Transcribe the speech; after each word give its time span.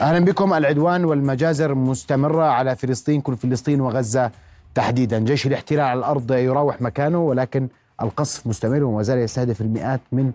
أهلا 0.00 0.24
بكم. 0.24 0.54
العدوان 0.54 1.04
والمجازر 1.04 1.74
مستمرة 1.74 2.44
على 2.44 2.76
فلسطين 2.76 3.20
كل 3.20 3.36
فلسطين 3.36 3.80
وغزة 3.80 4.30
تحديدا. 4.74 5.18
جيش 5.18 5.46
الاحتلال 5.46 5.80
على 5.80 5.98
الأرض 5.98 6.32
يراوح 6.32 6.82
مكانه 6.82 7.18
ولكن 7.18 7.68
القصف 8.02 8.46
مستمر 8.46 8.84
وما 8.84 9.02
زال 9.02 9.18
يستهدف 9.18 9.60
المئات 9.60 10.00
من 10.12 10.32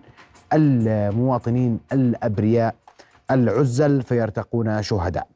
المواطنين 0.52 1.80
الأبرياء 1.92 2.74
العزل 3.30 4.02
فيرتقون 4.02 4.82
شهداء. 4.82 5.26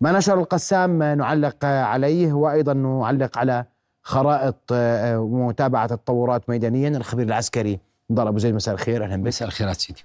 ما 0.00 0.12
نشر 0.12 0.38
القسام 0.38 1.02
نعلق 1.02 1.64
عليه 1.64 2.32
وأيضا 2.32 2.72
نعلق 2.72 3.38
على 3.38 3.64
خرائط 4.02 4.72
ومتابعه 5.16 5.84
التطورات 5.84 6.50
ميدانيا. 6.50 6.88
الخبير 6.88 7.26
العسكري 7.26 7.80
نضال 8.10 8.26
أبو 8.26 8.38
زيد 8.38 8.54
مساء 8.54 8.74
الخير. 8.74 9.04
أهلا 9.04 9.16
بك. 9.16 9.26
مساء 9.26 9.48
الخيرات 9.48 9.76
سيدي. 9.76 10.04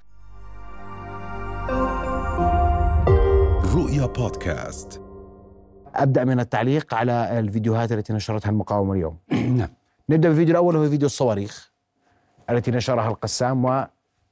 رؤيا 3.78 4.06
بودكاست. 4.06 5.02
أبدأ 5.96 6.24
من 6.24 6.40
التعليق 6.40 6.94
على 6.94 7.40
الفيديوهات 7.40 7.92
التي 7.92 8.14
نشرتها 8.14 8.50
المقاومة 8.50 8.94
اليوم. 8.94 9.18
نعم. 9.60 9.70
نبدأ 10.10 10.30
بالفيديو 10.30 10.52
الأول 10.52 10.76
وهو 10.76 10.90
فيديو 10.90 11.06
الصواريخ 11.06 11.72
التي 12.50 12.72
نشرها 12.72 13.08
القسام 13.08 13.88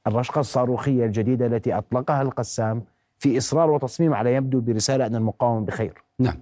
والرشقة 0.06 0.40
الصاروخية 0.40 1.04
الجديدة 1.04 1.46
التي 1.46 1.78
أطلقها 1.78 2.22
القسام 2.22 2.82
في 3.18 3.38
إصرار 3.38 3.70
وتصميم 3.70 4.14
على 4.14 4.34
يبدو 4.34 4.60
برسالة 4.60 5.06
أن 5.06 5.14
المقاومه 5.14 5.66
بخير. 5.66 6.02
نعم. 6.18 6.36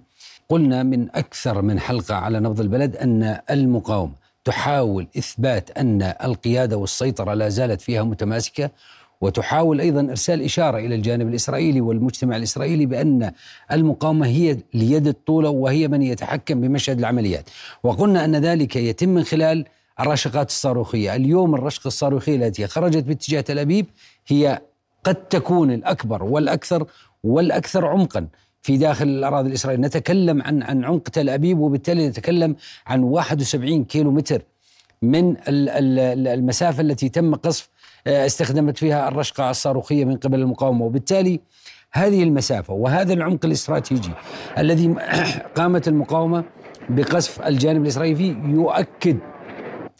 قلنا 0.49 0.83
من 0.83 1.09
أكثر 1.15 1.61
من 1.61 1.79
حلقة 1.79 2.15
على 2.15 2.39
نبض 2.39 2.59
البلد 2.59 2.95
أن 2.95 3.39
المقاومة 3.49 4.13
تحاول 4.45 5.07
إثبات 5.17 5.77
أن 5.77 6.01
القيادة 6.01 6.77
والسيطرة 6.77 7.33
لا 7.33 7.49
زالت 7.49 7.81
فيها 7.81 8.03
متماسكة 8.03 8.69
وتحاول 9.21 9.81
أيضا 9.81 10.01
إرسال 10.09 10.41
إشارة 10.41 10.77
إلى 10.77 10.95
الجانب 10.95 11.27
الإسرائيلي 11.27 11.81
والمجتمع 11.81 12.37
الإسرائيلي 12.37 12.85
بأن 12.85 13.31
المقاومة 13.71 14.27
هي 14.27 14.57
اليد 14.75 15.07
الطولة 15.07 15.49
وهي 15.49 15.87
من 15.87 16.01
يتحكم 16.01 16.61
بمشهد 16.61 16.99
العمليات. 16.99 17.49
وقلنا 17.83 18.25
أن 18.25 18.35
ذلك 18.35 18.75
يتم 18.75 19.09
من 19.09 19.23
خلال 19.23 19.65
الرشقات 19.99 20.49
الصاروخية. 20.49 21.15
اليوم 21.15 21.55
الرشقة 21.55 21.87
الصاروخية 21.87 22.35
التي 22.35 22.67
خرجت 22.67 23.03
باتجاه 23.03 23.41
تل 23.41 23.59
أبيب 23.59 23.85
هي 24.27 24.61
قد 25.03 25.15
تكون 25.15 25.71
الأكبر 25.71 26.23
والأكثر 26.23 26.85
والأكثر 27.23 27.87
عمقا 27.87 28.27
في 28.61 28.77
داخل 28.77 29.07
الأراضي 29.07 29.49
الإسرائيلية. 29.49 29.87
نتكلم 29.87 30.41
عن 30.41 30.63
عن 30.63 30.85
عمق 30.85 31.03
تل 31.03 31.29
أبيب 31.29 31.59
وبالتالي 31.59 32.07
نتكلم 32.09 32.55
عن 32.87 33.03
71 33.03 33.83
كيلو 33.83 34.11
متر 34.11 34.41
من 35.01 35.29
ال- 35.31 35.69
ال- 35.69 36.27
المسافة 36.27 36.81
التي 36.81 37.09
تم 37.09 37.35
قصف 37.35 37.69
استخدمت 38.07 38.77
فيها 38.77 39.07
الرشقة 39.07 39.49
الصاروخية 39.49 40.05
من 40.05 40.17
قبل 40.17 40.41
المقاومة. 40.41 40.85
وبالتالي 40.85 41.39
هذه 41.91 42.23
المسافة 42.23 42.73
وهذا 42.73 43.13
العمق 43.13 43.45
الاستراتيجي 43.45 44.11
الذي 44.57 44.95
قامت 45.57 45.87
المقاومة 45.87 46.43
بقصف 46.89 47.41
الجانب 47.41 47.81
الإسرائيلي 47.81 48.37
يؤكد 48.45 49.17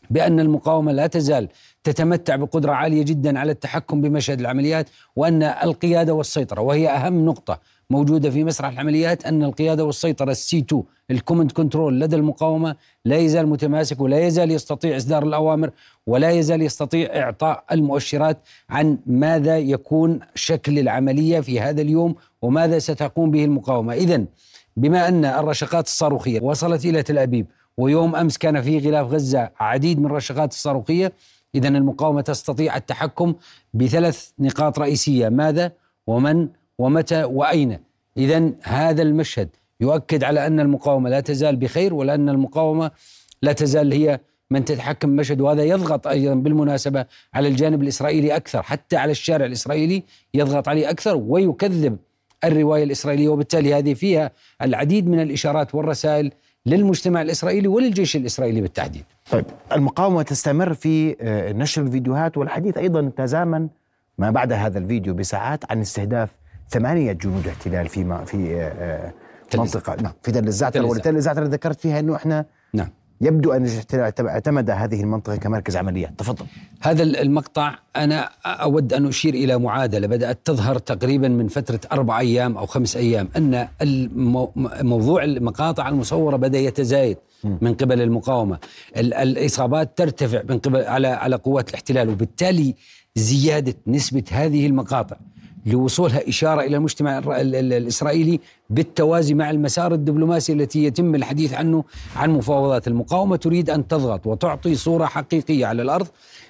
بأن 0.09 0.39
المقاومة 0.39 0.92
لا 0.92 1.08
تزال 1.08 1.50
تتمتع 1.84 2.36
بقدرة 2.36 2.72
عالية 2.72 3.03
جدا 3.03 3.39
على 3.39 3.52
التحكم 3.52 4.02
بمشهد 4.02 4.39
العمليات 4.39 4.89
وأن 5.16 5.44
القيادة 5.44 6.14
والسيطرة 6.14 6.62
وهي 6.62 6.89
أهم 6.89 7.25
نقطة 7.25 7.59
موجودة 7.89 8.30
في 8.30 8.44
مسرح 8.44 8.72
العمليات 8.72 9.25
أن 9.25 9.44
القيادة 9.44 9.86
والسيطرة 9.86 10.31
السي 10.31 10.59
2 10.59 10.84
ال 11.12 11.17
command 11.17 11.52
control 11.52 12.00
لدى 12.00 12.16
المقاومة 12.16 12.75
لا 13.06 13.17
يزال 13.17 13.47
متماسك 13.47 14.02
ولا 14.02 14.20
يزال 14.20 14.52
يستطيع 14.52 14.97
إصدار 14.97 15.23
الأوامر 15.23 15.70
ولا 16.08 16.31
يزال 16.31 16.62
يستطيع 16.62 17.09
إعطاء 17.16 17.64
المؤشرات 17.72 18.38
عن 18.69 18.97
ماذا 19.06 19.58
يكون 19.59 20.19
شكل 20.36 20.80
العملية 20.80 21.40
في 21.40 21.59
هذا 21.59 21.81
اليوم 21.81 22.16
وماذا 22.42 22.80
ستقوم 22.80 23.31
به 23.31 23.45
المقاومة. 23.45 23.94
إذا 23.94 24.25
بما 24.78 25.08
أن 25.08 25.25
الرشقات 25.25 25.86
الصاروخية 25.86 26.42
وصلت 26.42 26.86
إلى 26.86 27.03
تل 27.03 27.17
أبيب 27.17 27.45
ويوم 27.78 28.16
أمس 28.16 28.38
كان 28.38 28.62
في 28.62 28.80
غلاف 28.80 29.08
غزة 29.08 29.52
عديد 29.59 30.00
من 30.00 30.06
الرشقات 30.06 30.52
الصاروخية 30.52 31.13
إذا 31.56 31.68
المقاومة 31.68 32.22
تستطيع 32.22 32.78
التحكم 32.78 33.36
بثلاث 33.74 34.30
نقاط 34.40 34.80
رئيسية 34.80 35.30
ماذا؟ 35.30 35.72
ومن؟ 36.08 36.47
ومتى؟ 36.78 37.24
وأين؟ 37.24 37.80
إذا 38.18 38.52
هذا 38.63 39.02
المشهد 39.02 39.50
يؤكد 39.81 40.24
على 40.24 40.47
أن 40.47 40.59
المقاومة 40.59 41.09
لا 41.09 41.19
تزال 41.19 41.56
بخير 41.56 41.94
ولأن 41.94 42.30
المقاومة 42.30 42.91
لا 43.41 43.53
تزال 43.53 43.94
هي 43.94 44.19
من 44.52 44.66
تتحكم 44.66 45.07
بالمشهد 45.07 45.42
وهذا 45.42 45.63
يضغط 45.63 46.07
أيضا 46.07 46.34
بالمناسبة 46.34 47.06
على 47.34 47.47
الجانب 47.47 47.81
الإسرائيلي 47.81 48.36
أكثر 48.36 48.63
حتى 48.63 48.97
على 48.97 49.12
الشارع 49.12 49.46
الإسرائيلي 49.46 50.03
يضغط 50.34 50.68
عليه 50.68 50.90
أكثر 50.90 51.18
ويكذب 51.18 51.97
الرواية 52.44 52.84
الإسرائيلية 52.84 53.30
وبالتالي 53.30 53.74
هذه 53.74 53.94
فيها 53.94 54.31
العديد 54.62 55.07
من 55.07 55.19
الإشارات 55.19 55.75
والرسائل 55.75 56.31
للمجتمع 56.66 57.22
الإسرائيلي 57.22 57.68
وللجيش 57.68 58.16
الإسرائيلي 58.16 58.62
بالتحديد. 58.62 59.03
طيب 59.31 59.46
المقاومة 59.72 60.22
تستمر 60.22 60.74
في 60.74 61.16
آه، 61.22 61.52
نشر 61.52 61.81
الفيديوهات 61.81 62.38
والحديث 62.38 62.78
أيضا 62.78 63.12
تزامن 63.18 63.68
ما 64.18 64.31
بعد 64.31 64.52
هذا 64.53 64.80
الفيديو 64.80 65.14
بساعات 65.14 65.72
عن 65.72 65.81
استهداف 65.81 66.30
ثمانية 66.70 67.12
جنود 67.12 67.48
احتلال 67.48 67.88
في 67.88 68.04
ما 68.04 68.25
في 68.25 68.56
آه، 68.56 69.14
آه، 69.54 69.58
منطقة. 69.58 69.96
نعم 70.02 70.14
في 70.24 70.31
تل 70.31 70.48
الزعتر. 70.48 70.80
تل 70.80 70.86
وتل 70.86 71.16
الزعتر 71.16 71.44
ذكرت 71.44 71.80
فيها 71.80 72.00
إنه 72.00 72.16
إحنا 72.16 72.46
نعم. 72.74 72.90
يبدو 73.22 73.52
أن 73.52 73.66
الاحتلال 73.66 74.28
اعتمد 74.28 74.70
هذه 74.70 75.02
المنطقة 75.02 75.36
كمركز 75.36 75.76
عمليات. 75.78 76.20
تفضل. 76.20 76.46
هذا 76.81 77.03
المقطع 77.03 77.76
أنا 77.96 78.30
أود 78.46 78.94
أن 78.94 79.06
أشير 79.08 79.34
إلى 79.34 79.58
معادلة 79.58 80.08
بدأت 80.08 80.40
تظهر 80.46 80.78
تقريبا 80.78 81.28
من 81.28 81.48
فترة 81.48 81.80
أربع 81.92 82.20
أيام 82.20 82.58
أو 82.58 82.66
خمس 82.66 82.98
أيام 82.98 83.30
أن 83.38 83.68
موضوع 84.84 85.24
المقاطع 85.24 85.90
المصورة 85.90 86.36
بدأ 86.38 86.59
يتزايد 86.59 87.18
من 87.44 87.74
قبل 87.74 88.02
المقاومة. 88.02 88.59
ال- 88.98 89.14
الإصابات 89.14 89.98
ترتفع 89.98 90.42
من 90.50 90.58
قبل 90.59 90.81
على 90.81 91.08
على 91.08 91.36
قوات 91.36 91.70
الاحتلال 91.70 92.09
وبالتالي 92.09 92.75
زيادة 93.16 93.74
نسبة 93.88 94.24
هذه 94.31 94.66
المقاطع. 94.68 95.16
لوصولها 95.66 96.30
إشارة 96.30 96.62
إلى 96.62 96.78
المجتمع 96.78 97.22
الإسرائيلي 97.28 98.40
بالتوازي 98.70 99.34
مع 99.34 99.50
المسار 99.50 99.94
الدبلوماسي 99.94 100.53
التي 100.53 100.84
يتم 100.84 101.16
الحديث 101.16 101.53
عنه 101.53 101.84
عن 102.16 102.30
مفاوضات 102.30 102.88
المقاومة. 102.88 103.36
تريد 103.36 103.70
أن 103.70 103.88
تضغط 103.88 104.28
وتعطي 104.28 104.75
صورة 104.75 105.06
حقيقية 105.06 105.66
على 105.66 105.81
الأرض 105.81 106.08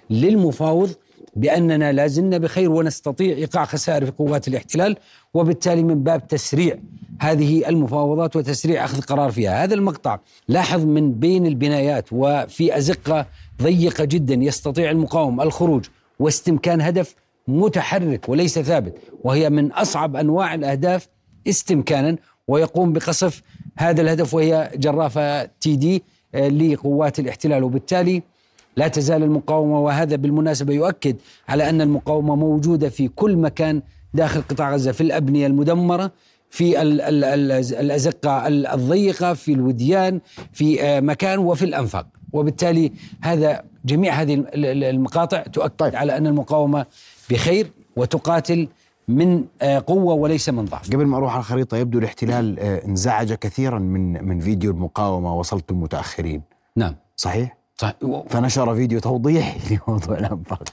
للمفاوض 0.09 0.91
بأننا 1.35 1.91
لا 1.91 2.07
زلنا 2.07 2.37
بخير 2.37 2.71
ونستطيع 2.71 3.35
إيقاع 3.35 3.65
خسائر 3.65 4.05
في 4.05 4.11
قوات 4.11 4.47
الاحتلال 4.47 4.97
وبالتالي 5.33 5.83
من 5.83 6.03
باب 6.03 6.27
تسريع 6.27 6.77
هذه 7.19 7.69
المفاوضات 7.69 8.35
وتسريع 8.35 8.85
أخذ 8.85 9.01
قرار 9.01 9.31
فيها. 9.31 9.63
هذا 9.63 9.73
المقطع 9.73 10.19
لاحظ 10.47 10.85
من 10.85 11.13
بين 11.13 11.45
البنايات 11.45 12.05
وفي 12.11 12.77
أزقة 12.77 13.25
ضيقة 13.61 14.05
جدا 14.05 14.33
يستطيع 14.33 14.91
المقاوم 14.91 15.41
الخروج 15.41 15.85
واستمكان 16.19 16.81
هدف 16.81 17.15
متحرك 17.47 18.29
وليس 18.29 18.59
ثابت 18.59 18.97
وهي 19.23 19.49
من 19.49 19.71
أصعب 19.71 20.15
أنواع 20.15 20.53
الأهداف 20.53 21.07
استمكانا 21.47 22.15
ويقوم 22.47 22.93
بقصف 22.93 23.41
هذا 23.77 24.01
الهدف 24.01 24.33
وهي 24.33 24.71
جرافة 24.75 25.43
تي 25.45 25.75
دي 25.75 26.03
آه، 26.35 26.47
لقوات 26.47 27.19
الاحتلال 27.19 27.63
وبالتالي 27.63 28.23
لا 28.77 28.87
تزال 28.87 29.23
المقاومة 29.23 29.79
وهذا 29.79 30.15
بالمناسبة 30.15 30.73
يؤكد 30.73 31.15
على 31.49 31.69
أن 31.69 31.81
المقاومة 31.81 32.35
موجودة 32.35 32.89
في 32.89 33.07
كل 33.07 33.35
مكان 33.37 33.81
داخل 34.13 34.41
قطاع 34.41 34.73
غزة 34.73 34.91
في 34.91 35.01
الأبنية 35.01 35.47
المدمرة 35.47 36.11
في 36.49 36.81
ال- 36.81 37.01
ال- 37.01 37.23
ال- 37.23 37.51
الأزقة 37.75 38.47
ال- 38.47 38.67
الضيقة 38.67 39.33
في 39.33 39.53
الوديان 39.53 40.19
في 40.53 40.83
آه، 40.83 40.99
مكان 40.99 41.39
وفي 41.39 41.65
الأنفاق 41.65 42.07
وبالتالي 42.33 42.91
هذا 43.21 43.63
جميع 43.85 44.13
هذه 44.13 44.33
ال- 44.33 44.65
ال- 44.65 44.83
المقاطع 44.83 45.41
تؤكد. 45.43 45.75
طيب. 45.77 45.95
على 45.95 46.17
أن 46.17 46.27
المقاومة 46.27 46.85
بخير 47.29 47.71
وتقاتل 47.95 48.67
من 49.07 49.43
آه، 49.61 49.83
قوة 49.87 50.13
وليس 50.13 50.49
من 50.49 50.65
ضعف. 50.65 50.89
قبل 50.93 51.05
ما 51.05 51.17
أروح 51.17 51.31
على 51.33 51.39
الخريطة 51.39 51.77
يبدو 51.77 51.99
الاحتلال 51.99 52.59
آه، 52.59 52.85
انزعج 52.85 53.33
كثيرا 53.33 53.79
من 53.79 54.25
من 54.25 54.39
فيديو 54.39 54.71
المقاومة 54.71 55.35
وصلتم 55.35 55.81
متاخرين 55.81 56.41
نعم. 56.75 56.95
صحيح؟ 57.15 57.57
صح. 57.77 57.93
و- 58.03 58.23
فنشر 58.29 58.75
فيديو 58.75 58.99
توضيحي 58.99 59.59
لموضوع 59.87 60.17
الأنفاق. 60.17 60.63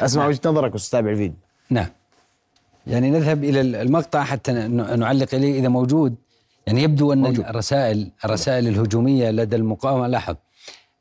أسمع 0.00 0.26
وجهه 0.26 0.40
نظرك 0.46 0.72
واستتابع 0.72 1.10
الفيديو 1.10 1.36
نعم. 1.70 1.86
يعني 2.86 3.10
نذهب 3.10 3.44
إلى 3.44 3.60
المقطع 3.60 4.24
حتى 4.24 4.52
نعلق 4.52 5.34
إليه 5.34 5.58
إذا 5.60 5.68
موجود. 5.68 6.14
يعني 6.66 6.82
يبدو 6.82 7.12
أن 7.12 7.18
موجود. 7.18 7.44
الرسائل 7.46 8.10
الرسائل 8.24 8.68
الهجومية 8.68 9.30
لدى 9.30 9.56
المقاومة 9.56 10.06
لاحظ 10.06 10.36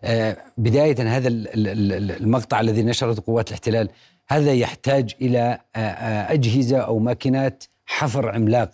آه، 0.03 0.37
بداية 0.57 1.17
هذا 1.17 1.27
ال- 1.27 1.47
ال- 1.67 1.91
ال- 1.93 2.11
المقطع 2.23 2.59
الذي 2.59 2.83
نشرته 2.83 3.23
قوات 3.27 3.47
الاحتلال 3.47 3.89
هذا 4.29 4.53
يحتاج 4.53 5.15
إلى 5.21 5.59
آه، 5.75 5.79
آه، 5.79 6.33
أجهزة 6.33 6.77
أو 6.77 6.99
ماكينات 6.99 7.63
حفر 7.85 8.29
عملاق. 8.29 8.71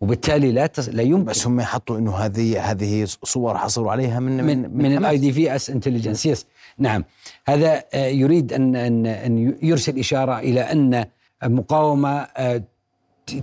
وبالتالي 0.00 0.52
لا 0.52 0.66
تس... 0.66 0.88
لا 0.88 1.02
يمكن. 1.02 1.24
بس 1.24 1.46
هم 1.46 1.60
يحطوا 1.60 1.98
إنه 1.98 2.16
هذه 2.16 2.70
هذه 2.70 3.06
صور 3.22 3.58
حصلوا 3.58 3.92
عليها 3.92 4.20
من 4.20 4.44
من 4.44 4.76
من 4.76 4.96
ال 4.96 5.18
IDF's 5.18 5.70
intelligence 5.70 6.26
yes 6.26 6.46
نعم. 6.78 7.04
هذا 7.46 7.84
آه، 7.94 8.06
يريد 8.06 8.52
أن 8.52 8.76
أن 8.76 9.06
أن 9.06 9.56
يرسل 9.62 9.98
إشارة 9.98 10.38
إلى 10.38 10.60
أن 10.60 11.04
المقاومه 11.42 12.26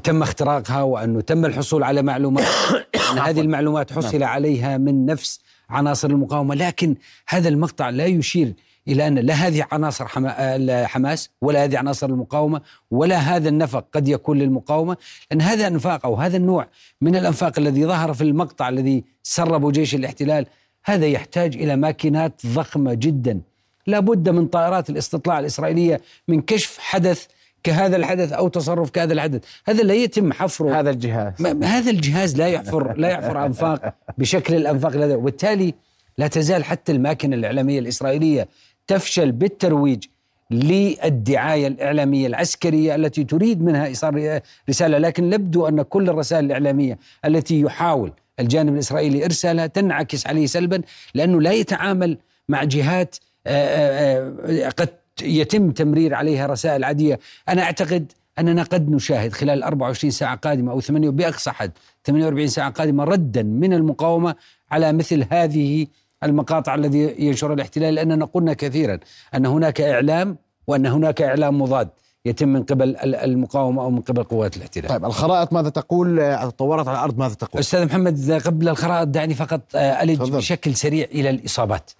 تم 0.03 0.21
اختراقها 0.21 0.81
وانه 0.81 1.21
تم 1.21 1.45
الحصول 1.45 1.83
على 1.83 2.01
معلومات. 2.01 2.45
أن 3.11 3.19
هذه 3.19 3.41
المعلومات 3.41 3.93
حصل 3.93 4.23
عليها 4.23 4.77
من 4.77 5.05
نفس 5.05 5.39
عناصر 5.69 6.09
المقاومة. 6.09 6.55
لكن 6.55 6.95
هذا 7.27 7.49
المقطع 7.49 7.89
لا 7.89 8.05
يشير 8.05 8.53
إلى 8.87 9.07
أن 9.07 9.15
لا 9.19 9.33
هذه 9.33 9.65
عناصر 9.71 10.07
حما- 10.07 10.85
حماس 10.85 11.29
ولا 11.41 11.63
هذه 11.63 11.77
عناصر 11.77 12.09
المقاومة 12.09 12.61
ولا 12.91 13.17
هذا 13.17 13.49
النفق 13.49 13.85
قد 13.93 14.07
يكون 14.07 14.39
للمقاومة. 14.39 14.97
لأن 15.31 15.41
هذا 15.41 15.67
أنفاق 15.67 16.05
أو 16.05 16.15
هذا 16.15 16.37
النوع 16.37 16.67
من 17.01 17.15
الأنفاق 17.15 17.59
الذي 17.59 17.85
ظهر 17.85 18.13
في 18.13 18.23
المقطع 18.23 18.69
الذي 18.69 19.03
سربه 19.23 19.71
جيش 19.71 19.95
الاحتلال 19.95 20.45
هذا 20.85 21.05
يحتاج 21.05 21.55
إلى 21.55 21.75
ماكينات 21.75 22.41
ضخمة 22.45 22.93
جدا. 22.93 23.41
لابد 23.87 24.29
من 24.29 24.47
طائرات 24.47 24.89
الاستطلاع 24.89 25.39
الإسرائيلية 25.39 26.01
من 26.27 26.41
كشف 26.41 26.77
حدث 26.79 27.25
كهذا 27.63 27.95
الحدث 27.95 28.33
أو 28.33 28.47
تصرف 28.47 28.89
كهذا 28.89 29.13
الحدث. 29.13 29.43
هذا 29.67 29.83
لا 29.83 29.93
يتم 29.93 30.33
حفره. 30.33 30.79
هذا 30.79 30.89
الجهاز. 30.89 31.33
هذا 31.63 31.89
الجهاز 31.91 32.35
لا 32.37 32.47
يحفر 32.47 32.93
لا 32.97 33.09
يحفر 33.09 33.45
أنفاق 33.45 33.93
بشكل 34.17 34.55
الأنفاق 34.55 34.93
الذي 34.93 35.13
وبالتالي 35.15 35.73
لا 36.17 36.27
تزال 36.27 36.63
حتى 36.65 36.91
الماكينة 36.91 37.35
الإعلامية 37.35 37.79
الإسرائيلية 37.79 38.47
تفشل 38.87 39.31
بالترويج 39.31 40.03
للدعاية 40.51 41.67
الإعلامية 41.67 42.27
العسكرية 42.27 42.95
التي 42.95 43.23
تريد 43.23 43.61
منها 43.61 43.85
إيصال 43.85 44.41
رسالة 44.69 44.97
لكن 44.97 45.33
يبدو 45.33 45.67
أن 45.67 45.81
كل 45.81 46.09
الرسائل 46.09 46.45
الإعلامية 46.45 46.97
التي 47.25 47.61
يحاول 47.61 48.13
الجانب 48.39 48.73
الإسرائيلي 48.73 49.25
إرسالها 49.25 49.67
تنعكس 49.67 50.27
عليه 50.27 50.45
سلبا 50.45 50.81
لأنه 51.13 51.41
لا 51.41 51.51
يتعامل 51.51 52.17
مع 52.49 52.63
جهات 52.63 53.15
آه، 53.47 53.51
آه، 53.51 54.65
آه، 54.65 54.69
قد 54.69 54.89
يتم 55.21 55.71
تمرير 55.71 56.13
عليها 56.13 56.47
رسائل 56.47 56.83
عادية. 56.83 57.19
أنا 57.49 57.61
أعتقد 57.61 58.11
أننا 58.39 58.63
قد 58.63 58.89
نشاهد 58.91 59.33
خلال 59.33 59.63
24 59.63 60.11
ساعة 60.11 60.35
قادمة 60.35 60.71
أو 60.71 60.81
8 60.81 61.09
باقصى 61.09 61.51
حد 61.51 61.71
48 62.03 62.47
ساعة 62.47 62.69
قادمة 62.69 63.03
ردا 63.03 63.43
من 63.43 63.73
المقاومة 63.73 64.35
على 64.71 64.93
مثل 64.93 65.25
هذه 65.31 65.87
المقاطع 66.23 66.75
الذي 66.75 67.15
ينشر 67.19 67.53
الاحتلال 67.53 67.93
لأننا 67.95 68.25
قلنا 68.25 68.53
كثيرا 68.53 68.99
أن 69.35 69.45
هناك 69.45 69.81
إعلام 69.81 70.37
وأن 70.67 70.85
هناك 70.85 71.21
إعلام 71.21 71.61
مضاد 71.61 71.89
يتم 72.25 72.47
من 72.49 72.63
قبل 72.63 72.89
ال- 72.89 73.15
المقاومة 73.15 73.81
أو 73.83 73.89
من 73.89 74.01
قبل 74.01 74.23
قوات 74.23 74.57
الاحتلال. 74.57 74.87
طيب 74.89 75.05
الخرائط 75.05 75.53
ماذا 75.53 75.69
تقول 75.69 76.37
تطورت 76.41 76.87
على 76.87 76.97
الأرض 76.97 77.17
ماذا 77.17 77.33
تقول 77.33 77.59
أستاذ 77.59 77.85
محمد 77.85 78.41
قبل 78.45 78.69
الخرائط 78.69 79.07
دعني 79.07 79.33
فقط 79.33 79.61
آه، 79.75 80.03
ألج. 80.03 80.21
بشكل 80.31 80.75
سريع 80.75 81.05
إلى 81.11 81.29
الإصابات. 81.29 81.91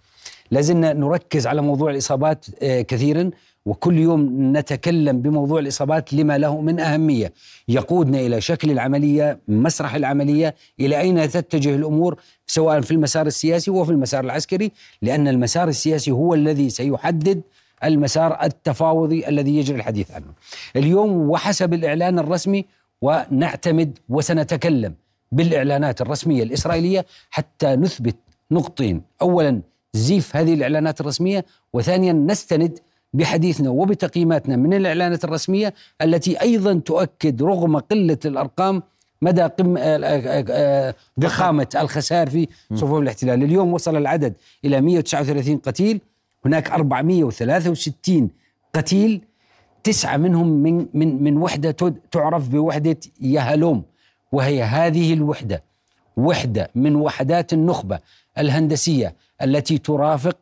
لازلنا 0.51 0.93
نركز 0.93 1.47
على 1.47 1.61
موضوع 1.61 1.91
الإصابات 1.91 2.45
آه، 2.61 2.81
كثيرا 2.81 3.29
وكل 3.67 3.97
يوم 3.97 4.29
نتكلم 4.57 5.21
بموضوع 5.21 5.59
الإصابات 5.59 6.13
لما 6.13 6.37
له 6.37 6.61
من 6.61 6.79
أهمية 6.79 7.33
يقودنا 7.67 8.19
إلى 8.19 8.41
شكل 8.41 8.71
العملية 8.71 9.39
مسرح 9.47 9.95
العملية 9.95 10.55
إلى 10.79 10.99
أين 10.99 11.29
تتجه 11.29 11.75
الأمور 11.75 12.19
سواء 12.47 12.81
في 12.81 12.91
المسار 12.91 13.27
السياسي 13.27 13.71
وفي 13.71 13.91
المسار 13.91 14.23
العسكري 14.23 14.71
لأن 15.01 15.27
المسار 15.27 15.67
السياسي 15.67 16.11
هو 16.11 16.33
الذي 16.33 16.69
سيحدد 16.69 17.41
المسار 17.83 18.43
التفاوضي 18.43 19.27
الذي 19.27 19.57
يجري 19.57 19.77
الحديث 19.77 20.11
عنه. 20.11 20.25
اليوم 20.75 21.29
وحسب 21.29 21.73
الإعلان 21.73 22.19
الرسمي 22.19 22.65
ونعتمد 23.01 23.97
وسنتكلم 24.09 24.93
بالإعلانات 25.31 26.01
الرسمية 26.01 26.43
الإسرائيلية 26.43 27.05
حتى 27.29 27.75
نثبت 27.75 28.15
نقطين، 28.51 29.01
اولا 29.21 29.61
زيف 29.93 30.35
هذه 30.35 30.53
الإعلانات 30.53 31.01
الرسمية 31.01 31.45
وثانيا 31.73 32.13
نستند 32.13 32.79
بحديثنا 33.13 33.69
وبتقييماتنا 33.69 34.55
من 34.55 34.73
الإعلانات 34.73 35.23
الرسمية 35.23 35.73
التي 36.01 36.41
أيضا 36.41 36.73
تؤكد 36.73 37.43
رغم 37.43 37.77
قلة 37.77 38.17
الأرقام 38.25 38.83
مدى 39.21 39.41
قم 39.41 39.77
آه، 39.77 39.81
آه، 39.81 40.45
آه، 40.49 40.95
ضخامة 41.19 41.67
الخسائر 41.75 42.29
في 42.29 42.47
صفوف 42.75 42.99
الاحتلال، 42.99 43.43
اليوم 43.43 43.73
وصل 43.73 43.95
العدد 43.95 44.33
إلى 44.65 44.81
139 44.81 45.57
قتيل، 45.57 46.01
هناك 46.45 46.71
463 46.71 48.29
قتيل. 48.75 49.21
تسعة 49.83 50.17
منهم 50.17 50.47
من 50.47 50.85
من 50.93 51.23
من 51.23 51.37
وحدة 51.37 51.95
تعرف 52.11 52.49
بوحدة 52.49 52.97
يهلوم 53.21 53.83
وهي 54.31 54.63
هذه 54.63 55.13
الوحدة. 55.13 55.63
وحدة 56.17 56.69
من 56.75 56.95
وحدات 56.95 57.53
النخبة 57.53 57.99
الهندسية 58.37 59.15
التي 59.41 59.77
ترافق 59.77 60.37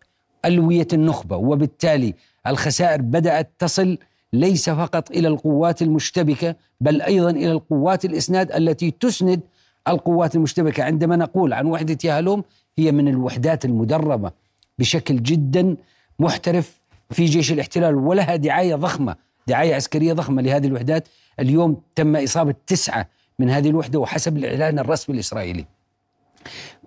ألوية 0.45 0.87
النخبة 0.93 1.37
وبالتالي 1.37 2.13
الخسائر 2.47 3.01
بدأت 3.01 3.51
تصل 3.59 3.97
ليس 4.33 4.69
فقط 4.69 5.11
إلى 5.11 5.27
القوات 5.27 5.81
المشتبكة 5.81 6.55
بل 6.81 7.01
أيضا 7.01 7.29
إلى 7.29 7.51
القوات 7.51 8.05
الإسناد 8.05 8.51
التي 8.51 8.91
تسند 8.91 9.41
القوات 9.87 10.35
المشتبكة. 10.35 10.83
عندما 10.83 11.15
نقول 11.15 11.53
عن 11.53 11.65
وحدة 11.65 11.97
يهلوم 12.03 12.43
هي 12.77 12.91
من 12.91 13.07
الوحدات 13.07 13.65
المدربة 13.65 14.31
بشكل 14.79 15.23
جدا 15.23 15.77
محترف 16.19 16.81
في 17.09 17.25
جيش 17.25 17.51
الاحتلال 17.51 17.95
ولها 17.95 18.35
دعاية 18.35 18.75
ضخمة 18.75 19.15
دعاية 19.47 19.75
عسكرية 19.75 20.13
ضخمة 20.13 20.41
لهذه 20.41 20.67
الوحدات. 20.67 21.07
اليوم 21.39 21.81
تم 21.95 22.15
إصابة 22.15 22.55
تسعة 22.67 23.07
من 23.39 23.49
هذه 23.49 23.69
الوحدة 23.69 23.99
وحسب 23.99 24.37
الإعلان 24.37 24.79
الرسمي 24.79 25.15
الإسرائيلي. 25.15 25.65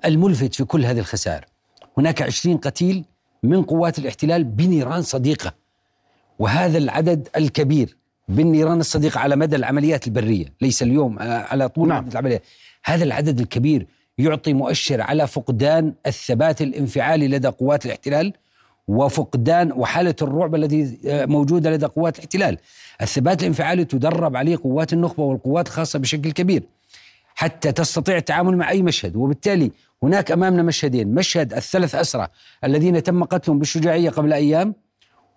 الملفت 0.04 0.54
في 0.54 0.64
كل 0.64 0.84
هذه 0.84 0.98
الخسائر 0.98 1.44
هناك 1.98 2.22
عشرين 2.22 2.56
قتيل 2.56 3.04
من 3.42 3.62
قوات 3.62 3.98
الاحتلال 3.98 4.44
بنيران 4.44 5.02
صديقة 5.02 5.52
وهذا 6.38 6.78
العدد 6.78 7.28
الكبير 7.36 7.96
بالنيران 8.28 8.80
الصديقة 8.80 9.20
على 9.20 9.36
مدى 9.36 9.56
العمليات 9.56 10.06
البرية 10.06 10.46
ليس 10.60 10.82
اليوم 10.82 11.18
آه، 11.18 11.42
على 11.42 11.68
طول 11.68 11.88
نعم. 11.88 12.08
العمليات 12.08 12.42
هذا 12.84 13.04
العدد 13.04 13.40
الكبير 13.40 13.86
يعطي 14.18 14.52
مؤشر 14.52 15.00
على 15.00 15.26
فقدان 15.26 15.94
الثبات 16.06 16.62
الانفعالي 16.62 17.28
لدى 17.28 17.48
قوات 17.48 17.86
الاحتلال 17.86 18.32
وفقدان 18.88 19.72
وحالة 19.72 20.14
الرعب 20.22 20.54
الذي 20.54 20.98
آه، 21.06 21.26
موجودة 21.26 21.70
لدى 21.70 21.86
قوات 21.86 22.16
الاحتلال 22.16 22.58
الثبات 23.02 23.40
الانفعالي 23.40 23.84
تدرب 23.84 24.36
عليه 24.36 24.56
قوات 24.56 24.92
النخبة 24.92 25.22
والقوات 25.22 25.66
الخاصة 25.66 25.98
بشكل 25.98 26.32
كبير 26.32 26.62
حتى 27.34 27.72
تستطيع 27.72 28.16
التعامل 28.16 28.56
مع 28.56 28.70
أي 28.70 28.82
مشهد 28.82 29.16
وبالتالي 29.16 29.72
هناك 30.02 30.30
أمامنا 30.32 30.62
مشهدين. 30.62 31.14
مشهد 31.14 31.54
الثلاث 31.54 31.94
أسرى 31.94 32.28
الذين 32.64 33.02
تم 33.02 33.24
قتلهم 33.24 33.58
بالشجاعية 33.58 34.10
قبل 34.10 34.32
أيام 34.32 34.74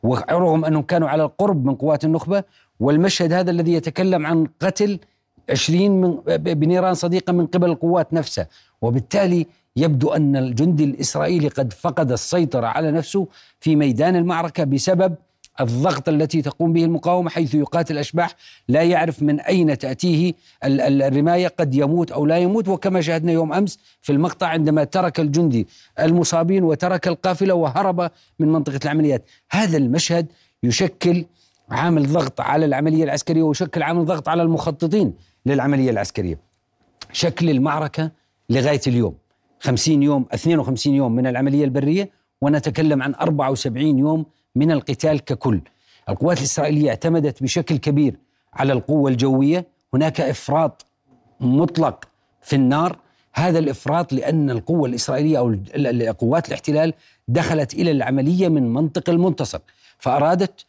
ورغم 0.03 0.65
أنهم 0.65 0.81
كانوا 0.81 1.09
على 1.09 1.23
القرب 1.23 1.65
من 1.65 1.75
قوات 1.75 2.03
النخبة 2.05 2.43
والمشهد 2.79 3.33
هذا 3.33 3.51
الذي 3.51 3.73
يتكلم 3.73 4.25
عن 4.25 4.47
قتل 4.61 4.99
20 5.49 6.01
من 6.01 6.15
بنيران 6.37 6.94
صديقه 6.94 7.33
من 7.33 7.45
قبل 7.45 7.69
القوات 7.69 8.13
نفسها. 8.13 8.47
وبالتالي 8.81 9.47
يبدو 9.75 10.09
أن 10.09 10.35
الجندي 10.35 10.83
الإسرائيلي 10.83 11.47
قد 11.47 11.73
فقد 11.73 12.11
السيطرة 12.11 12.68
على 12.68 12.91
نفسه 12.91 13.27
في 13.59 13.75
ميدان 13.75 14.15
المعركة 14.15 14.63
بسبب 14.63 15.15
الضغط 15.59 16.09
التي 16.09 16.41
تقوم 16.41 16.73
به 16.73 16.83
المقاومة 16.83 17.29
حيث 17.29 17.55
يقاتل 17.55 17.97
اشباح 17.97 18.35
لا 18.67 18.81
يعرف 18.83 19.23
من 19.23 19.39
أين 19.39 19.77
تأتيه 19.77 20.33
ال- 20.63 20.81
ال- 20.81 21.01
الرماية 21.01 21.47
قد 21.47 21.75
يموت 21.75 22.11
أو 22.11 22.25
لا 22.25 22.37
يموت. 22.37 22.67
وكما 22.67 23.01
شاهدنا 23.01 23.31
يوم 23.31 23.53
أمس 23.53 23.79
في 24.01 24.11
المقطع 24.11 24.47
عندما 24.47 24.83
ترك 24.83 25.19
الجندي 25.19 25.67
المصابين 25.99 26.63
وترك 26.63 27.07
القافلة 27.07 27.53
وهرب 27.53 28.11
من 28.39 28.47
منطقة 28.51 28.79
العمليات، 28.83 29.25
هذا 29.51 29.77
المشهد 29.77 30.25
يشكل 30.63 31.25
عامل 31.69 32.07
ضغط 32.13 32.41
على 32.41 32.65
العملية 32.65 33.03
العسكرية 33.03 33.43
ويشكل 33.43 33.83
عامل 33.83 34.05
ضغط 34.05 34.29
على 34.29 34.43
المخططين 34.43 35.13
للعملية 35.45 35.89
العسكرية. 35.91 36.39
شكل 37.13 37.49
المعركة 37.49 38.11
لغاية 38.49 38.81
اليوم. 38.87 39.15
50 39.59 40.03
يوم 40.03 40.25
52 40.33 40.93
يوم 40.93 41.11
من 41.15 41.27
العملية 41.27 41.65
البرية 41.65 42.09
ونتكلم 42.41 43.03
عن 43.03 43.15
74 43.15 43.99
يوم 43.99 44.25
من 44.55 44.71
القتال 44.71 45.19
ككل. 45.25 45.61
القوات 46.09 46.37
الإسرائيلية 46.37 46.89
اعتمدت 46.89 47.43
بشكل 47.43 47.77
كبير 47.77 48.15
على 48.53 48.73
القوة 48.73 49.11
الجوية، 49.11 49.65
هناك 49.93 50.21
إفراط 50.21 50.85
مطلق 51.39 52.05
في 52.41 52.55
النار، 52.55 52.97
هذا 53.33 53.59
الإفراط 53.59 54.13
لأن 54.13 54.49
القوة 54.49 54.89
الإسرائيلية 54.89 55.37
أو 55.37 55.49
ال- 55.49 56.01
ال- 56.01 56.17
قوات 56.17 56.47
الاحتلال 56.47 56.93
دخلت 57.27 57.73
إلى 57.73 57.91
العملية 57.91 58.49
من 58.49 58.73
منطق 58.73 59.09
المنتصر، 59.09 59.59
فأرادت 59.99 60.65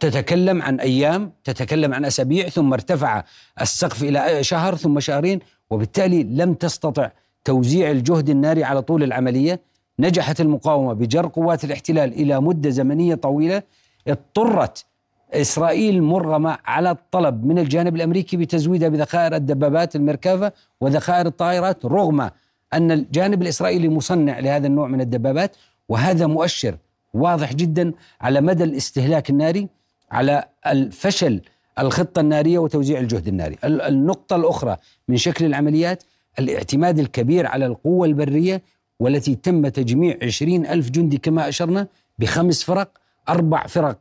تتكلم 0.00 0.62
عن 0.62 0.80
أيام 0.80 1.32
تتكلم 1.44 1.94
عن 1.94 2.04
أسابيع 2.04 2.48
ثم 2.48 2.72
ارتفع 2.72 3.24
السقف 3.60 4.02
إلى 4.02 4.44
شهر 4.44 4.74
ثم 4.74 5.00
شهرين 5.00 5.40
وبالتالي 5.70 6.22
لم 6.22 6.54
تستطع 6.54 7.10
توزيع 7.44 7.90
الجهد 7.90 8.30
الناري 8.30 8.64
على 8.64 8.82
طول 8.82 9.02
العملية. 9.02 9.60
نجحت 10.00 10.40
المقاومة 10.40 10.92
بجر 10.92 11.26
قوات 11.26 11.64
الاحتلال 11.64 12.12
إلى 12.12 12.40
مدة 12.40 12.70
زمنية 12.70 13.14
طويلة 13.14 13.62
اضطرت 14.08 14.84
إسرائيل 15.32 16.02
مرغمه 16.02 16.58
على 16.64 16.90
الطلب 16.90 17.44
من 17.44 17.58
الجانب 17.58 17.96
الأمريكي 17.96 18.36
بتزويدها 18.36 18.88
بذخائر 18.88 19.34
الدبابات 19.34 19.96
المركافه 19.96 20.52
وذخائر 20.80 21.26
الطائرات 21.26 21.84
رغم 21.84 22.30
أن 22.74 22.90
الجانب 22.92 23.42
الإسرائيلي 23.42 23.88
مصنع 23.88 24.38
لهذا 24.38 24.66
النوع 24.66 24.86
من 24.88 25.00
الدبابات 25.00 25.56
وهذا 25.88 26.26
مؤشر 26.26 26.76
واضح 27.14 27.52
جدا 27.54 27.92
على 28.20 28.40
مدى 28.40 28.64
الاستهلاك 28.64 29.30
الناري 29.30 29.68
على 30.10 30.44
الفشل 30.66 31.40
الخطة 31.78 32.20
النارية 32.20 32.58
وتوزيع 32.58 33.00
الجهد 33.00 33.28
الناري. 33.28 33.56
ال- 33.64 33.80
النقطة 33.82 34.36
الأخرى 34.36 34.76
من 35.08 35.16
شكل 35.16 35.44
العمليات 35.44 36.02
الاعتماد 36.38 36.98
الكبير 36.98 37.46
على 37.46 37.66
القوة 37.66 38.06
البرية 38.06 38.62
والتي 39.00 39.34
تم 39.34 39.68
تجميع 39.68 40.16
عشرين 40.22 40.66
ألف 40.66 40.90
جندي 40.90 41.18
كما 41.18 41.48
أشرنا 41.48 41.88
بخمس 42.18 42.64
فرق 42.64 42.90
أربع 43.28 43.66
فرق 43.66 43.98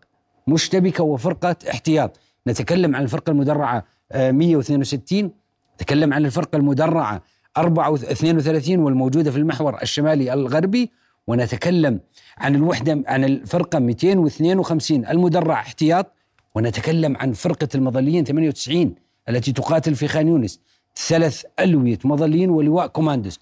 مشتبكة 0.47 1.03
وفرقة 1.03 1.55
احتياط. 1.69 2.19
نتكلم 2.47 2.95
عن 2.95 3.03
الفرقة 3.03 3.31
المدرعة 3.31 3.85
آه، 4.11 4.31
162 4.31 5.31
نتكلم 5.75 6.13
عن 6.13 6.25
الفرقة 6.25 6.55
المدرعة 6.55 7.21
32 7.57 8.79
والموجودة 8.79 9.31
في 9.31 9.37
المحور 9.37 9.81
الشمالي 9.81 10.33
الغربي 10.33 10.91
ونتكلم 11.27 11.99
عن 12.37 12.55
الوحدة 12.55 13.03
عن 13.07 13.23
الفرقة 13.23 13.79
252 13.79 15.05
المدرعة 15.05 15.59
احتياط. 15.59 16.13
ونتكلم 16.55 17.17
عن 17.17 17.33
فرقة 17.33 17.67
المظليين 17.75 18.23
98 18.23 18.95
التي 19.29 19.51
تقاتل 19.51 19.95
في 19.95 20.07
خان 20.07 20.27
يونس 20.27 20.59
ثلاث 20.95 21.43
ألوية 21.59 21.99
مظليين 22.03 22.49
ولواء 22.49 22.87
كوماندوز 22.87 23.39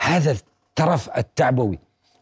هذا 0.00 0.36
الترف 0.78 1.10
التعبوي. 1.18 1.78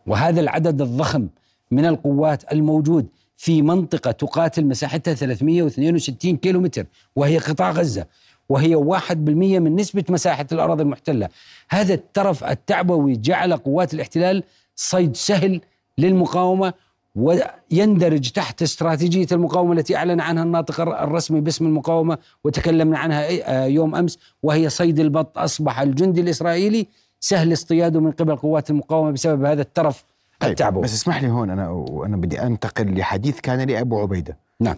وهذا 0.07 0.41
العدد 0.41 0.83
الضخم 0.83 1.29
من 1.71 1.87
القوات 1.87 2.53
الموجود 2.53 3.07
في 3.37 3.63
منطقة 3.63 4.11
تقاتل 4.11 4.67
مساحتها 4.67 5.15
362 5.15 6.37
كيلومتر 6.37 6.87
وهي 7.17 7.39
قطاع 7.39 7.71
غزة 7.71 8.07
وهي 8.49 8.75
واحد 8.75 9.25
بالمية 9.25 9.59
من 9.59 9.77
نسبة 9.77 10.05
مساحة 10.09 10.47
الأراضي 10.53 10.83
المحتلة. 10.83 11.29
هذا 11.71 11.95
الترف 11.95 12.45
التعبوي 12.45 13.17
جعل 13.17 13.57
قوات 13.57 13.95
الاحتلال 13.95 14.43
صيد 14.77 15.17
سهل 15.17 15.61
للمقاومة 15.99 16.73
ويندرج 17.15 18.31
تحت 18.31 18.63
استراتيجية 18.63 19.27
المقاومة 19.33 19.73
التي 19.73 19.97
أعلن 19.97 20.21
عنها 20.21 20.43
الناطق 20.43 20.81
الرسمي 20.81 21.41
باسم 21.41 21.67
المقاومة 21.67 22.19
وتكلمنا 22.45 22.99
عنها 22.99 23.29
آه، 23.29 23.65
يوم 23.67 23.95
أمس 23.95 24.19
وهي 24.43 24.69
صيد 24.69 25.01
البط 25.01 25.39
أصبح 25.39 25.81
الجندي 25.81 26.21
الإسرائيلي. 26.21 26.87
سهل 27.25 27.53
اصطياده 27.53 28.01
من 28.01 28.11
قبل 28.11 28.37
قوات 28.37 28.71
المقاومة 28.71 29.11
بسبب 29.11 29.45
هذا 29.45 29.63
الترف 29.63 30.05
طيب 30.41 30.75
بس 30.75 30.95
اسمح 30.95 31.23
لي 31.23 31.29
هون 31.29 31.51
أنا 31.51 31.69
وأنا 31.69 32.17
بدي 32.17 32.43
أنتقل 32.43 32.99
لحديث 32.99 33.41
كان 33.41 33.61
لابو 33.71 34.01
عبيدة. 34.01 34.37
نعم. 34.61 34.77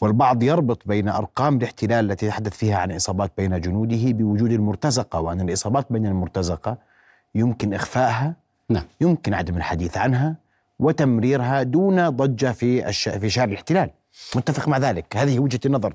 والبعض 0.00 0.42
يربط 0.42 0.88
بين 0.88 1.08
أرقام 1.08 1.56
الاحتلال 1.56 2.10
التي 2.10 2.28
تحدث 2.28 2.52
فيها 2.52 2.76
عن 2.76 2.92
إصابات 2.92 3.32
بين 3.36 3.60
جنوده 3.60 4.12
بوجود 4.12 4.52
المرتزقة 4.52 5.20
وأن 5.20 5.40
الإصابات 5.40 5.86
بين 5.90 6.06
المرتزقة 6.06 6.76
يمكن 7.34 7.74
إخفائها 7.74 8.34
نعم. 8.68 8.84
يمكن 9.00 9.34
عدم 9.34 9.56
الحديث 9.56 9.96
عنها 9.96 10.36
وتمريرها 10.78 11.62
دون 11.62 12.08
ضجة 12.08 12.52
في 12.52 12.88
الش... 12.88 13.08
في 13.08 13.30
شارع 13.30 13.50
الاحتلال. 13.50 13.90
متفق 14.36 14.68
مع 14.68 14.78
ذلك؟ 14.78 15.16
هذه 15.16 15.38
وجهة 15.38 15.60
النظر. 15.66 15.94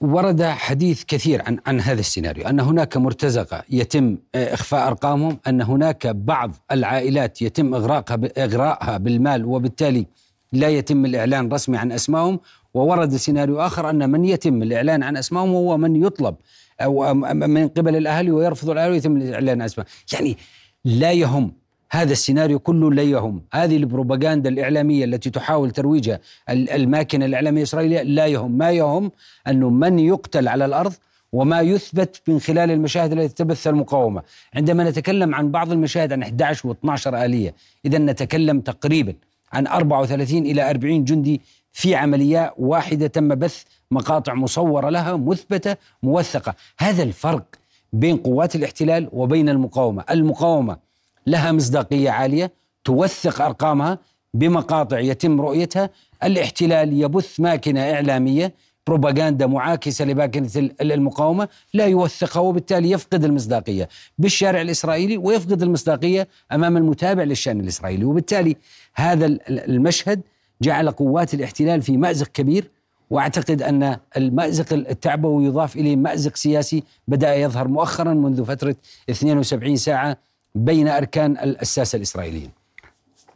ورد 0.00 0.42
حديث 0.42 1.04
كثير 1.04 1.42
عن 1.42 1.58
عن 1.66 1.80
هذا 1.80 2.00
السيناريو 2.00 2.48
أن 2.48 2.60
هناك 2.60 2.96
مرتزقة 2.96 3.62
يتم 3.70 4.18
آه، 4.34 4.54
إخفاء 4.54 4.86
أرقامهم 4.86 5.38
أن 5.46 5.60
هناك 5.62 6.06
بعض 6.06 6.54
العائلات 6.72 7.42
يتم 7.42 7.74
إغراقها 7.74 8.18
إغراءها 8.38 8.96
بالمال 8.96 9.44
وبالتالي 9.44 10.06
لا 10.52 10.68
يتم 10.68 11.04
الإعلان 11.04 11.52
رسمي 11.52 11.78
عن 11.78 11.92
اسمائهم 11.92 12.40
وورد 12.74 13.16
سيناريو 13.16 13.60
آخر 13.60 13.90
أن 13.90 14.10
من 14.10 14.24
يتم 14.24 14.62
الإعلان 14.62 15.02
عن 15.02 15.16
اسمائهم 15.16 15.50
هو 15.50 15.76
من 15.76 15.96
يطلب 15.96 16.34
أو 16.80 17.14
من 17.14 17.68
قبل 17.68 17.96
الاهالي 17.96 18.30
ويرفض 18.30 18.70
الاهالي 18.70 18.92
ويتم 18.92 19.16
الإعلان 19.16 19.60
عن 19.60 19.66
اسمائهم 19.66 19.90
يعني 20.12 20.36
لا 20.84 21.12
يهم 21.12 21.52
هذا 21.92 22.12
السيناريو 22.12 22.58
كله 22.58 22.90
لا 22.92 23.02
يهم. 23.02 23.42
هذه 23.52 23.76
البروباغندا 23.76 24.48
الإعلامية 24.50 25.04
التي 25.04 25.30
تحاول 25.30 25.70
ترويجها 25.70 26.20
ال- 26.50 26.70
الماكنة 26.70 27.24
الإعلامية 27.26 27.58
الإسرائيلية 27.60 28.02
لا 28.02 28.26
يهم. 28.26 28.58
ما 28.58 28.70
يهم 28.70 29.10
أنه 29.48 29.70
من 29.70 29.98
يقتل 29.98 30.48
على 30.48 30.64
الأرض 30.64 30.92
وما 31.32 31.60
يثبت 31.60 32.22
من 32.28 32.40
خلال 32.40 32.70
المشاهد 32.70 33.12
التي 33.12 33.34
تبث 33.34 33.66
المقاومة. 33.66 34.22
عندما 34.54 34.84
نتكلم 34.90 35.34
عن 35.34 35.50
بعض 35.50 35.72
المشاهد 35.72 36.12
عن 36.12 36.22
11 36.22 36.74
و12 36.74 37.06
آلية 37.06 37.54
إذا 37.84 37.98
نتكلم 37.98 38.60
تقريبا 38.60 39.14
عن 39.52 39.66
34 39.66 40.46
إلى 40.46 40.70
40 40.70 41.04
جندي 41.04 41.40
في 41.72 41.94
عملية 41.94 42.54
واحدة 42.58 43.06
تم 43.06 43.28
بث 43.28 43.62
مقاطع 43.90 44.34
مصورة 44.34 44.90
لها 44.90 45.16
مثبتة 45.16 45.76
موثقة. 46.02 46.54
هذا 46.78 47.02
الفرق 47.02 47.44
بين 47.92 48.16
قوات 48.16 48.56
الاحتلال 48.56 49.08
وبين 49.12 49.48
المقاومة. 49.48 50.04
المقاومة 50.10 50.89
لها 51.26 51.52
مصداقية 51.52 52.10
عالية 52.10 52.52
توثق 52.84 53.42
أرقامها 53.42 53.98
بمقاطع 54.34 54.98
يتم 54.98 55.40
رؤيتها. 55.40 55.90
الاحتلال 56.24 56.92
يبث 57.02 57.40
ماكنة 57.40 57.80
إعلامية 57.80 58.54
بروباغندا 58.86 59.46
معاكسة 59.46 60.04
لماكنة 60.04 60.50
ال- 60.56 60.92
المقاومة 60.92 61.48
لا 61.74 61.84
يوثقها 61.86 62.40
وبالتالي 62.40 62.90
يفقد 62.90 63.24
المصداقية 63.24 63.88
بالشارع 64.18 64.60
الإسرائيلي 64.60 65.16
ويفقد 65.16 65.62
المصداقية 65.62 66.28
أمام 66.52 66.76
المتابع 66.76 67.22
للشأن 67.22 67.60
الإسرائيلي. 67.60 68.04
وبالتالي 68.04 68.56
هذا 68.94 69.26
ال- 69.26 69.48
ال- 69.48 69.70
المشهد 69.70 70.20
جعل 70.62 70.90
قوات 70.90 71.34
الاحتلال 71.34 71.82
في 71.82 71.96
مأزق 71.96 72.26
كبير. 72.26 72.70
وأعتقد 73.10 73.62
أن 73.62 73.96
المأزق 74.16 74.72
التعبوي 74.72 75.44
يضاف 75.44 75.76
إليه 75.76 75.96
مأزق 75.96 76.36
سياسي 76.36 76.82
بدأ 77.08 77.34
يظهر 77.34 77.68
مؤخرا 77.68 78.14
منذ 78.14 78.44
فترة 78.44 78.76
72 79.10 79.76
ساعة 79.76 80.16
بين 80.54 80.88
أركان 80.88 81.36
الساسه 81.38 81.96
الإسرائيليين. 81.96 82.50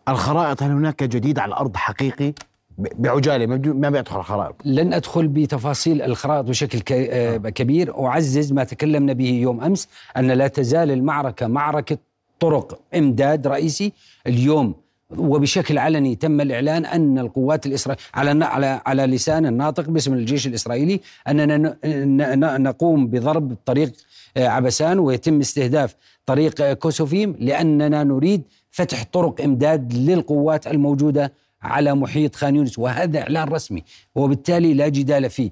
الخرائط 0.08 0.62
هل 0.62 0.70
هناك 0.70 1.02
جديد 1.04 1.38
على 1.38 1.48
الأرض 1.48 1.76
حقيقي؟ 1.76 2.32
بعجالة 2.78 3.46
ما 3.56 3.90
بيدخل 3.90 4.18
الخرائط. 4.20 4.54
لن 4.64 4.92
أدخل 4.92 5.28
بتفاصيل 5.28 6.02
الخرائط 6.02 6.44
بشكل 6.44 6.80
ك- 6.80 6.92
آه، 6.92 7.36
كبير. 7.36 8.06
أعزز 8.06 8.52
ما 8.52 8.64
تكلمنا 8.64 9.12
به 9.12 9.28
يوم 9.30 9.60
أمس 9.60 9.88
أن 10.16 10.30
لا 10.30 10.48
تزال 10.48 10.90
المعركة 10.90 11.46
معركة 11.46 11.98
طرق 12.40 12.80
إمداد 12.94 13.46
رئيسي. 13.46 13.92
اليوم 14.26 14.74
وبشكل 15.18 15.78
علني 15.78 16.14
تم 16.16 16.40
الإعلان 16.40 16.84
أن 16.86 17.18
القوات 17.18 17.66
الاسرائيليه 17.66 18.04
على 18.14 18.44
على 18.44 18.80
على 18.86 19.06
لسان 19.06 19.46
الناطق 19.46 19.90
باسم 19.90 20.12
الجيش 20.14 20.46
الإسرائيلي 20.46 21.00
أننا 21.28 21.56
ن- 21.56 21.76
ن- 21.84 22.38
ن- 22.40 22.62
نقوم 22.62 23.06
بضرب 23.06 23.56
طريق 23.66 23.92
آه، 24.36 24.48
عبسان 24.48 24.98
ويتم 24.98 25.40
استهداف 25.40 25.94
طريق 26.26 26.60
آه، 26.60 26.72
كوسوفيم 26.72 27.36
لأننا 27.38 28.04
نريد 28.04 28.42
فتح 28.70 29.04
طرق 29.12 29.40
إمداد 29.40 29.92
للقوات 29.94 30.66
الموجودة 30.66 31.32
على 31.62 31.94
محيط 31.94 32.36
خان 32.36 32.56
يونس 32.56 32.78
وهذا 32.78 33.20
إعلان 33.20 33.48
رسمي 33.48 33.82
وبالتالي 34.14 34.74
لا 34.74 34.88
جدال 34.88 35.30
فيه. 35.30 35.50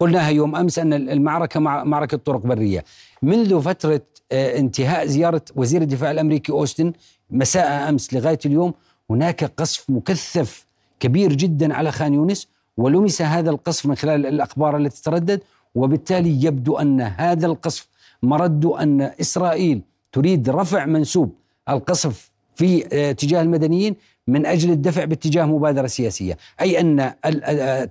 قلناها 0.00 0.28
يوم 0.30 0.56
أمس 0.56 0.78
أن 0.78 0.92
المعركة 0.92 1.60
مع 1.60 1.84
معركة 1.84 2.16
طرق 2.16 2.40
برية. 2.40 2.84
منذ 3.22 3.60
فترة 3.60 4.00
انتهاء 4.32 5.06
زيارة 5.06 5.42
وزير 5.56 5.82
الدفاع 5.82 6.10
الأمريكي 6.10 6.52
أوستن 6.52 6.92
مساء 7.30 7.88
أمس 7.88 8.14
لغاية 8.14 8.38
اليوم. 8.46 8.74
هناك 9.10 9.44
قصف 9.44 9.90
مكثف 9.90 10.66
كبير 11.00 11.32
جدا 11.32 11.74
على 11.74 11.92
خان 11.92 12.14
يونس 12.14 12.48
ولمس 12.76 13.22
هذا 13.22 13.50
القصف 13.50 13.86
من 13.86 13.94
خلال 13.94 14.26
الأخبار 14.26 14.76
التي 14.76 15.02
تردد 15.02 15.40
وبالتالي 15.74 16.44
يبدو 16.44 16.76
أن 16.78 17.00
هذا 17.00 17.46
القصف 17.46 17.88
مرده 18.22 18.82
أن 18.82 19.00
إسرائيل 19.20 19.80
تريد 20.12 20.48
رفع 20.50 20.86
منسوب 20.86 21.32
القصف 21.68 22.30
في 22.56 22.86
آه، 22.92 23.12
تجاه 23.12 23.42
المدنيين 23.42 23.96
من 24.26 24.46
أجل 24.46 24.70
الدفع 24.70 25.04
باتجاه 25.04 25.44
مبادرة 25.44 25.86
سياسية، 25.86 26.38
أي 26.60 26.80
أن 26.80 27.00
ال- 27.00 27.44
آه، 27.44 27.88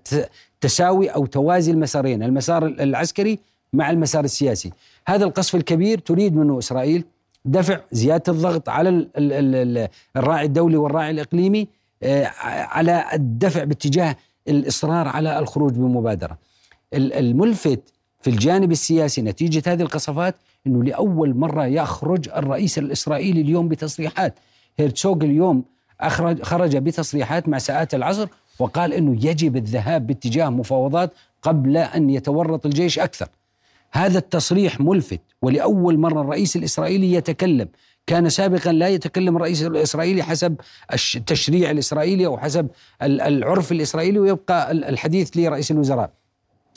تساوي 0.61 1.07
أو 1.09 1.25
توازي 1.25 1.71
المسارين، 1.71 2.23
المسار 2.23 2.65
العسكري 2.65 3.39
مع 3.73 3.89
المسار 3.91 4.23
السياسي. 4.23 4.71
هذا 5.07 5.25
القصف 5.25 5.55
الكبير 5.55 5.99
تريد 5.99 6.35
منه 6.35 6.59
إسرائيل 6.59 7.03
دفع 7.45 7.79
زيادة 7.91 8.33
الضغط 8.33 8.69
على 8.69 8.89
ال- 8.89 9.09
ال- 9.17 9.33
ال- 9.33 9.77
ال- 9.77 9.87
الراعي 10.17 10.45
الدولي 10.45 10.77
والراعي 10.77 11.11
الإقليمي 11.11 11.67
آه، 12.03 12.25
على 12.45 13.05
الدفع 13.13 13.63
باتجاه 13.63 14.15
الإصرار 14.47 15.07
على 15.07 15.39
الخروج 15.39 15.73
بمبادرة. 15.73 16.37
ال- 16.93 17.13
الملفت 17.13 17.79
في 18.21 18.29
الجانب 18.29 18.71
السياسي 18.71 19.21
نتيجة 19.21 19.63
هذه 19.67 19.81
القصفات 19.81 20.35
إنه 20.67 20.83
لأول 20.83 21.33
مرة 21.35 21.65
يخرج 21.65 22.29
الرئيس 22.29 22.77
الإسرائيلي 22.77 23.41
اليوم 23.41 23.67
بتصريحات 23.67 24.33
هيرتسوغ 24.77 25.17
اليوم 25.23 25.63
اخرج 26.01 26.41
خرج 26.43 26.77
بتصريحات 26.77 27.49
مع 27.49 27.57
ساعات 27.57 27.95
العصر 27.95 28.27
وقال 28.59 28.93
إنه 28.93 29.25
يجب 29.27 29.57
الذهاب 29.57 30.07
باتجاه 30.07 30.49
مفاوضات 30.49 31.11
قبل 31.41 31.77
أن 31.77 32.09
يتورط 32.09 32.65
الجيش 32.65 32.99
أكثر. 32.99 33.27
هذا 33.93 34.17
التصريح 34.17 34.79
ملفت 34.79 35.21
ولأول 35.41 35.97
مرة 35.97 36.21
الرئيس 36.21 36.55
الإسرائيلي 36.55 37.13
يتكلم 37.13 37.67
كان 38.07 38.29
سابقا 38.29 38.71
لا 38.71 38.87
يتكلم 38.89 39.35
الرئيس 39.37 39.63
الإسرائيلي 39.63 40.23
حسب 40.23 40.55
التشريع 41.15 41.71
الإسرائيلي 41.71 42.25
أو 42.25 42.37
حسب 42.37 42.67
ال- 43.03 43.21
العرف 43.21 43.71
الإسرائيلي 43.71 44.19
ويبقى 44.19 44.71
ال- 44.71 44.83
الحديث 44.85 45.37
لرئيس 45.37 45.71
الوزراء. 45.71 46.11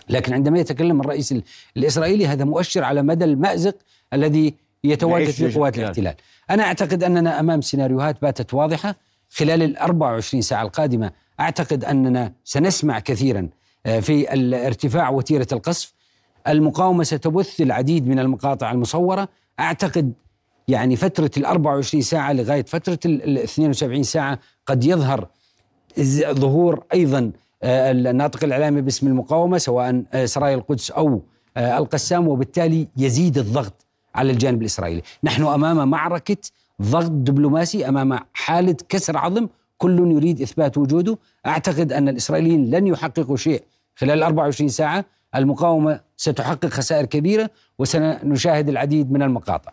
لكن 0.09 0.33
عندما 0.35 0.59
يتكلم 0.59 1.01
الرئيس 1.01 1.33
ال- 1.33 1.43
الإسرائيلي 1.77 2.27
هذا 2.27 2.45
مؤشر 2.45 2.85
على 2.85 3.03
مدى 3.03 3.25
المأزق 3.25 3.75
الذي 4.13 4.55
يتواجد 4.85 5.31
في 5.31 5.43
قوات 5.55 5.79
الاحتلال. 5.79 6.15
أنا 6.51 6.63
أعتقد 6.63 7.05
أننا 7.05 7.41
أمام 7.41 7.61
سيناريوهات 7.61 8.23
باتت 8.23 8.55
واضحة 8.55 8.95
خلال 9.31 9.63
ال 9.63 9.77
24 9.77 10.43
ساعة 10.43 10.63
القادمة 10.63 11.11
أعتقد 11.41 11.85
أننا 11.85 12.33
سنسمع 12.45 12.99
كثيرا 13.01 13.49
آه، 13.87 14.01
في 14.01 14.33
ارتفاع 14.67 15.11
وتيرة 15.11 15.47
القصف 15.53 15.93
المقاومة 16.49 17.05
ستبث 17.05 17.61
العديد 17.61 18.09
من 18.09 18.19
المقاطع 18.19 18.73
المصورة. 18.73 19.29
أعتقد 19.61 20.13
يعني 20.69 20.97
فترة 20.97 21.31
ال 21.37 21.45
24 21.45 22.03
ساعة 22.03 22.33
لغاية 22.33 22.65
فترة 22.65 22.99
ال 23.07 23.39
72 23.39 24.03
ساعة 24.03 24.39
قد 24.67 24.85
يظهر 24.85 25.29
ظهور 26.31 26.85
أيضا 26.95 27.33
آه، 27.63 27.91
الناطق 27.91 28.45
الإعلامي 28.45 28.81
باسم 28.81 29.07
المقاومة 29.07 29.59
سواء 29.59 30.03
آه، 30.13 30.25
سرايا 30.25 30.55
القدس 30.55 30.91
أو 30.91 31.23
آه، 31.57 31.79
القسام 31.79 32.29
وبالتالي 32.29 32.89
يزيد 32.97 33.39
الضغط 33.39 33.87
على 34.15 34.33
الجانب 34.33 34.61
الإسرائيلي، 34.61 35.03
نحن 35.25 35.43
أمام 35.43 35.89
معركة 35.91 36.37
ضغط 36.83 37.11
دبلوماسي 37.11 37.89
أمام 37.89 38.19
حالة 38.35 38.77
كسر 38.89 39.17
عظم 39.19 39.49
كل 39.79 40.13
يريد 40.13 40.41
إثبات 40.43 40.79
وجوده، 40.79 41.19
أعتقد 41.47 41.93
أن 41.93 42.09
الإسرائيليين 42.09 42.71
لن 42.71 42.87
يحققوا 42.87 43.37
شيء 43.37 43.63
خلال 43.97 44.23
24 44.23 44.69
ساعة، 44.69 45.05
المقاومة 45.35 46.01
ستحقق 46.17 46.67
خسائر 46.67 47.05
كبيرة 47.05 47.51
وسنشاهد 47.79 48.69
العديد 48.69 49.13
من 49.13 49.23
المقاطع. 49.23 49.73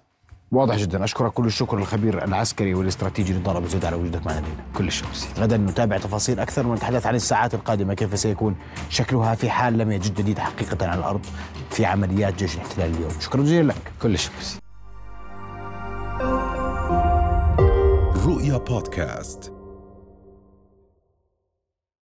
واضح 0.51 0.75
جدا. 0.75 1.03
أشكرك 1.03 1.31
كل 1.33 1.45
الشكر 1.45 1.77
للخبير 1.77 2.23
العسكري 2.23 2.73
والاستراتيجي 2.73 3.33
نضال 3.33 3.55
ابو 3.55 3.67
زيد 3.67 3.85
على 3.85 3.95
وجودك 3.95 4.25
معنا 4.25 4.39
الليلة 4.39 4.63
كل 4.75 4.87
الشكر 4.87 5.07
غدا 5.37 5.57
نتابع 5.57 5.97
تفاصيل 5.97 6.39
أكثر 6.39 6.67
ونتحدث 6.67 7.07
عن 7.07 7.15
الساعات 7.15 7.53
القادمة 7.53 7.93
كيف 7.93 8.19
سيكون 8.19 8.55
شكلها 8.89 9.35
في 9.35 9.49
حال 9.49 9.77
لم 9.77 9.91
يجد 9.91 10.15
جديد 10.15 10.39
حقيقة 10.39 10.87
على 10.87 10.99
الأرض 10.99 11.25
في 11.69 11.85
عمليات 11.85 12.35
جيش 12.35 12.55
الاحتلال 12.55 12.95
اليوم. 12.95 13.11
شكرا 13.19 13.41
جزيلا 13.41 13.67
لك. 13.67 13.91
كل 14.01 14.13
الشكر 14.13 14.33
رؤيا 18.25 18.57
بودكاست. 18.57 19.52